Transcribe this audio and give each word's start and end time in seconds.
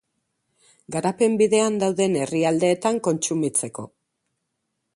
Garapen 0.95 1.35
bidean 1.41 1.77
dauden 1.83 2.17
herrialdeetan 2.21 2.97
kontsumitzeko. 3.09 3.87